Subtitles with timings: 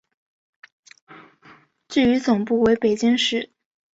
[1.87, 3.51] 至于总部为北京市。